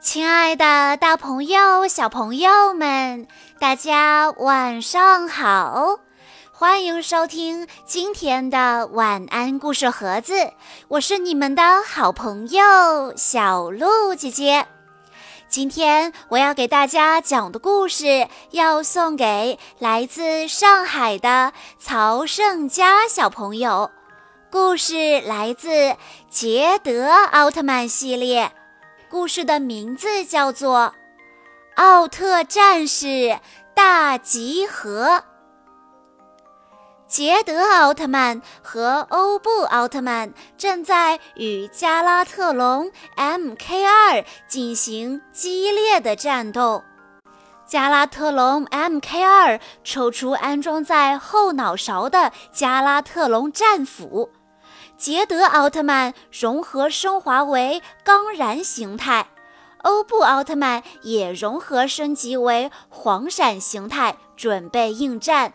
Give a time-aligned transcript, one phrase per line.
[0.00, 6.00] 亲爱的，大朋友、小朋友们，大家晚上好！
[6.50, 10.52] 欢迎收听今天的晚安故事盒子，
[10.88, 14.66] 我是你们的好朋友小鹿姐姐。
[15.50, 23.90] 今天我要给大家讲的故事，要送给来自上海的曹胜佳小朋友。
[24.50, 25.94] 故事来自
[26.30, 28.50] 捷德奥特曼系列。
[29.10, 30.94] 故事的名字叫做
[31.82, 33.40] 《奥特战士
[33.74, 35.06] 大集合》。
[37.08, 46.84] 捷德奥特曼和欧布奥特曼正在与加拉特隆 MK2 进行激烈的战斗。
[47.66, 54.30] 加拉特隆 MK2 抽出安装在后脑勺的加拉特隆战斧。
[55.00, 59.28] 捷德奥特曼融合升华为钢然形态，
[59.78, 65.54] 欧布奥特曼也融合升级为黄闪形态，准备应战。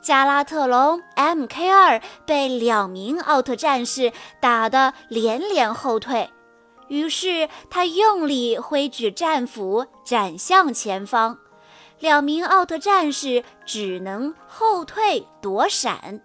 [0.00, 4.10] 加拉特隆 MK2 被两名奥特战士
[4.40, 6.30] 打得连连后退，
[6.88, 11.36] 于是他用力挥举战斧斩向前方，
[11.98, 16.22] 两名奥特战士只能后退躲闪。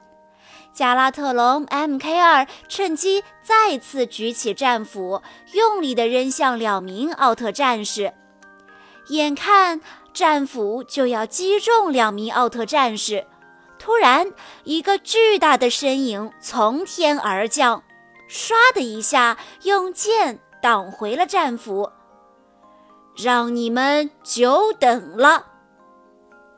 [0.78, 8.14] 加拉特隆 MK2 趁机再次举起战斧，用力地扔向两名奥特战士。
[9.08, 9.82] 眼看
[10.14, 13.26] 战斧就要击中两名奥特战士，
[13.80, 14.32] 突然，
[14.66, 17.82] 一个巨大的身影从天而降，
[18.30, 21.90] 唰的一下用剑挡回了战斧。
[23.18, 25.48] 让你们久等了！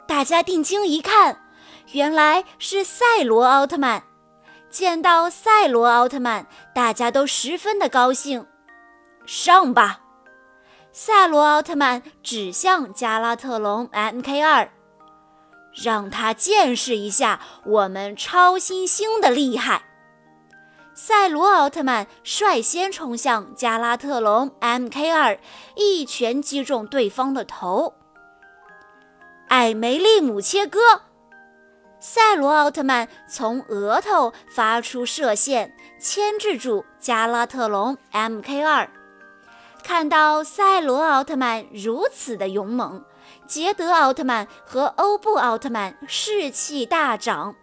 [0.05, 1.41] 大家定睛一看，
[1.93, 4.08] 原来是赛罗奥特曼。
[4.69, 8.45] 见到赛罗奥特曼，大家都十分的高兴。
[9.25, 10.01] 上吧！
[10.91, 14.69] 赛罗奥特曼指向加拉特隆 MK2，
[15.83, 19.83] 让他见识一下我们超新星的厉害。
[20.93, 25.39] 赛罗奥特曼率先冲向加拉特隆 MK2，
[25.75, 27.93] 一拳击中对方的头。
[29.47, 31.03] 艾梅利姆切割。
[31.99, 38.87] 赛罗奥特曼从额头发出射线，牵制住加拉特隆 MK2。
[39.83, 43.03] 看到赛罗奥特曼如此的勇猛，
[43.45, 47.55] 捷德奥特曼和欧布奥特曼士气大涨。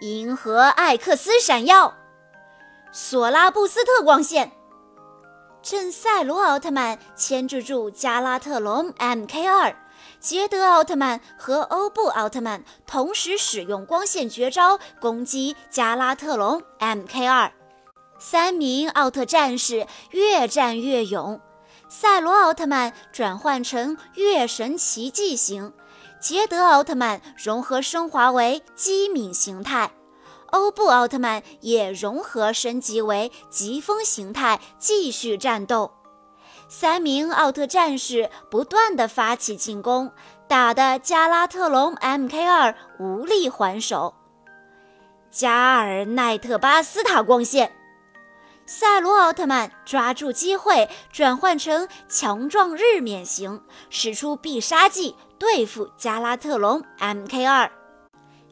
[0.00, 1.94] 银河艾克斯闪耀，
[2.90, 4.50] 索拉布斯特光线。
[5.62, 9.74] 趁赛罗奥特曼牵制住加拉特隆 MK2。
[10.20, 17.50] 捷德奥特曼和欧布奥特曼同时使用光线绝招攻击加拉特隆 MK2，
[18.18, 21.40] 三名奥特战士越战越勇。
[21.88, 25.72] 赛罗奥特曼转换成月神奇迹型，
[26.20, 29.92] 捷德奥特曼融合升华为机敏形态，
[30.52, 35.92] 欧布奥特曼也融合升级为疾风形态，继续战斗。
[36.74, 40.10] 三名奥特战士不断地发起进攻，
[40.48, 44.14] 打得加拉特隆 MK2 无力还手。
[45.30, 47.72] 加尔奈特巴斯塔光线，
[48.64, 57.68] 赛罗奥特曼抓住机会转换成强壮日冕型，使出必杀技对付加拉特隆 MK2。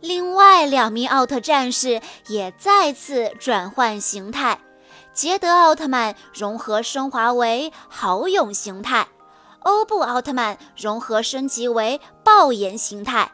[0.02, 4.58] 另外两名奥特战士也再次转换形态。
[5.20, 9.08] 捷德奥特曼融合升华为豪勇形态，
[9.58, 13.30] 欧布奥特曼融合升级为爆炎形态，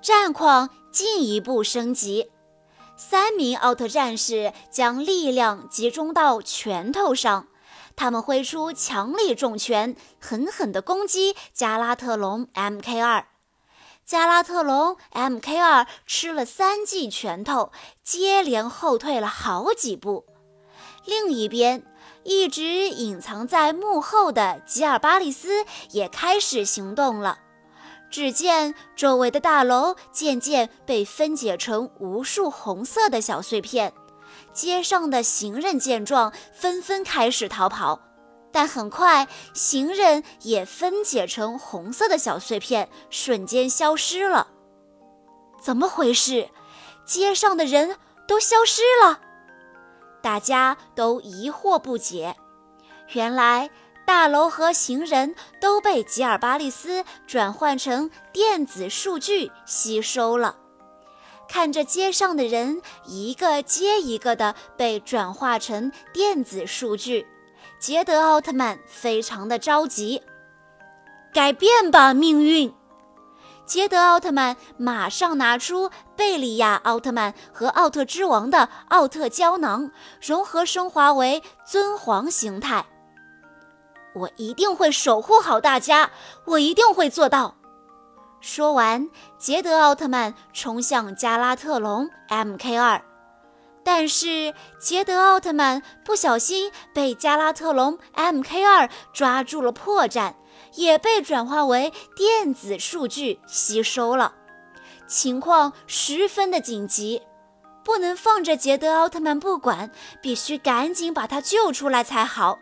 [0.00, 2.30] 战况进一步升级。
[2.96, 7.48] 三名奥特战士将力量集中到拳头上，
[7.94, 13.24] 他们挥出强力重拳，狠狠地攻击加拉特隆 MK2。
[14.02, 17.70] 加拉特隆 MK2 吃了三记拳头，
[18.02, 20.24] 接连后退了好几步。
[21.04, 21.82] 另一边，
[22.24, 27.38] 一直隐藏在幕后的吉尔巴利斯也开始行动了。
[28.10, 33.92] 只见周围的大楼渐渐被分解成无数红色的小碎片，
[34.52, 38.00] 街上的行人见状纷纷开始逃跑，
[38.50, 44.48] 但很快行人也分解成红色的小碎片，瞬间消失了。
[45.60, 46.48] 怎么回事？
[47.04, 47.96] 街上的人
[48.26, 49.20] 都消失了？
[50.20, 52.36] 大家都疑惑不解，
[53.12, 53.70] 原来
[54.06, 60.56] 大楼和行人都被吉尔巴利斯转换成电子数据吸收了。
[61.48, 67.26] 看着街上的人一个接一个的被转化成电子数据，
[67.78, 70.22] 杰德奥特曼非常的着急。
[71.32, 72.74] 改变吧，命运！
[73.68, 79.90] 捷德奥特曼马上拿出贝利亚奥特曼和奥特之王的奥特胶囊，
[80.22, 82.86] 融合升华为尊皇形态。
[84.14, 86.10] 我一定会守护好大家，
[86.46, 87.56] 我一定会做到。
[88.40, 93.02] 说完，捷德奥特曼冲向加拉特隆 MK2，
[93.84, 100.32] 但是捷德奥特曼不小心被加拉特隆 MK2 抓住了破绽。
[100.74, 104.34] 也被转化为电子数据吸收了，
[105.06, 107.22] 情况十分的紧急，
[107.84, 112.58] 不能放着捷德奥特曼不管，必须赶紧把他救出来才好。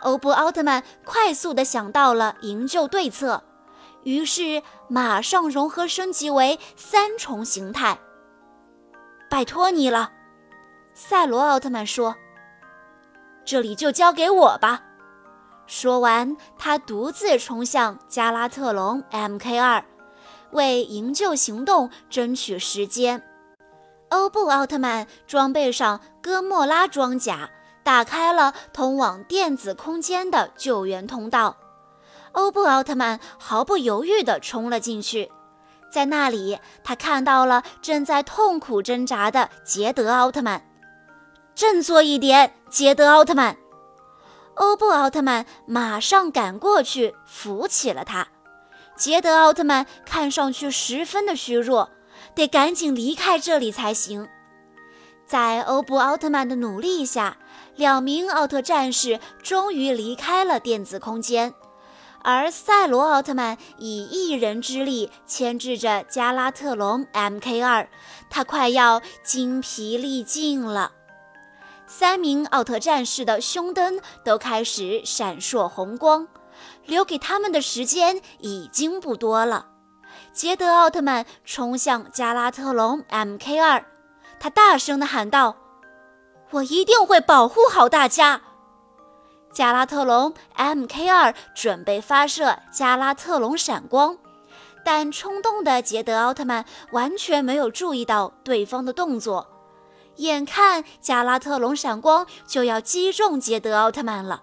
[0.00, 3.42] 欧布奥特曼快速地想到了营救对策，
[4.02, 7.98] 于是马上融合升级为三重形态。
[9.30, 10.12] 拜托你了，
[10.92, 12.14] 赛罗奥特曼说
[13.44, 14.82] ：“这里就交给我吧。”
[15.66, 19.82] 说完，他独自冲向加拉特隆 MK2，
[20.52, 23.22] 为营救行动争取时间。
[24.10, 27.50] 欧布奥特曼装备上哥莫拉装甲，
[27.82, 31.56] 打开了通往电子空间的救援通道。
[32.32, 35.32] 欧布奥特曼毫不犹豫地冲了进去，
[35.90, 40.62] 在那里，他看到了正在痛苦挣扎的捷德奥特曼。
[41.54, 43.56] 振作一点，捷德奥特曼！
[44.54, 48.28] 欧布奥特曼马上赶过去扶起了他。
[48.96, 51.90] 杰德奥特曼看上去十分的虚弱，
[52.34, 54.28] 得赶紧离开这里才行。
[55.26, 57.38] 在欧布奥特曼的努力下，
[57.74, 61.54] 两名奥特战士终于离开了电子空间，
[62.22, 67.88] 而赛罗奥特曼以一人之力牵制着加拉特隆 MK2，
[68.30, 70.92] 他快要精疲力尽了。
[71.86, 76.26] 三名奥特战士的胸灯都开始闪烁红光，
[76.86, 79.66] 留给他们的时间已经不多了。
[80.32, 83.84] 捷德奥特曼冲向加拉特隆 MK2，
[84.40, 85.56] 他大声地喊道
[86.52, 88.40] ：“我一定会保护好大家！”
[89.52, 94.16] 加拉特隆 MK2 准备发射加拉特隆闪光，
[94.84, 99.53] 但冲动的杰德奥特曼完全没有注意到对方的动作。
[100.16, 104.42] 眼看加拉特隆闪光就要击中捷德奥特曼了，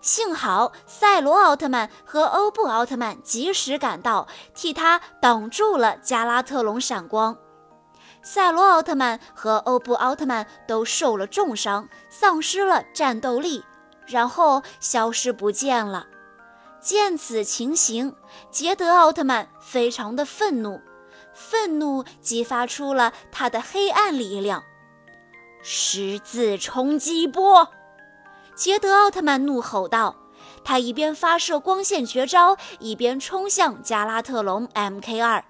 [0.00, 7.36] 幸好赛罗奥特曼和欧布奥特曼及时赶到，替他挡住了加拉特隆闪光。
[8.22, 13.64] 赛罗奥特曼和欧布奥特曼都受了重伤，丧失了战斗力，
[14.06, 16.06] 然后消失不见了。
[16.80, 18.14] 见此情形，
[18.50, 20.80] 捷德奥特曼非常的愤怒，
[21.34, 24.62] 愤怒激发出了他的黑暗力量。
[25.70, 27.68] 十字冲击波！
[28.56, 30.16] 杰德奥特曼怒吼道。
[30.64, 35.42] 他一边发射光线绝招，一边冲向加拉特隆 MK2。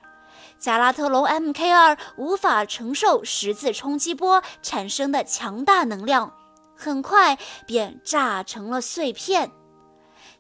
[0.59, 6.35] 加拉特隆 MK2 无法承受十字冲击波产生的强大能量，
[6.77, 9.53] 很快便炸成了碎片。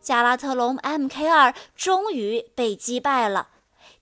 [0.00, 3.46] 加拉特隆 MK2 终于被击败了。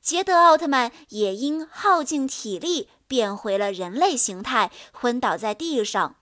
[0.07, 2.89] 杰德奥特曼也因耗尽体力。
[3.09, 6.15] 变回了人类形态，昏倒在地上。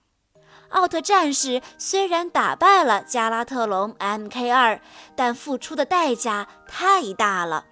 [0.69, 4.79] 奥特战士虽然打败了加拉特隆 MK2，
[5.15, 7.65] 但付出的代价太大了。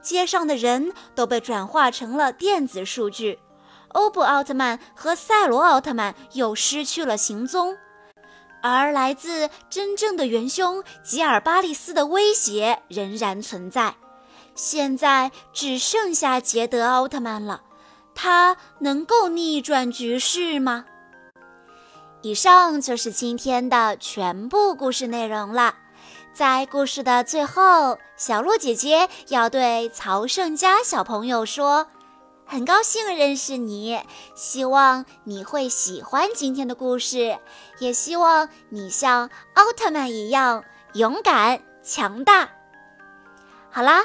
[0.00, 3.38] 街上的人都被转化成了电子数据，
[3.88, 7.76] 欧布奥特曼和赛罗奥特曼又失去了行踪，
[8.60, 13.94] 而来自真正的元凶吉尔巴利斯的威胁仍然存在。
[14.54, 17.62] 现在只剩下捷德奥特曼了。
[18.14, 20.84] 他能够逆转局势吗？
[22.20, 25.76] 以上就是今天的全部故事内容了。
[26.34, 31.88] 在故事的最后，小鹿姐姐要对曹胜佳小朋友说
[32.46, 33.98] ：“很高兴认识你，
[34.34, 37.38] 希望你会喜欢今天的故事，
[37.78, 42.50] 也希望你像奥特曼一样勇敢强大。”
[43.72, 44.04] 好啦。